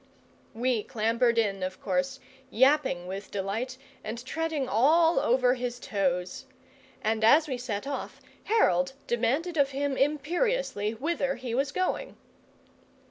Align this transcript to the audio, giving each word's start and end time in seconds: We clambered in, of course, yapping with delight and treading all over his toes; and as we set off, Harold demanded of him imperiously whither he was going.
We 0.55 0.81
clambered 0.81 1.37
in, 1.37 1.61
of 1.61 1.79
course, 1.79 2.19
yapping 2.49 3.05
with 3.05 3.29
delight 3.29 3.77
and 4.03 4.25
treading 4.25 4.67
all 4.67 5.19
over 5.19 5.53
his 5.53 5.79
toes; 5.79 6.45
and 7.03 7.23
as 7.23 7.47
we 7.47 7.59
set 7.59 7.85
off, 7.85 8.19
Harold 8.45 8.93
demanded 9.05 9.57
of 9.57 9.69
him 9.77 9.95
imperiously 9.97 10.93
whither 10.95 11.35
he 11.35 11.53
was 11.53 11.71
going. 11.71 12.17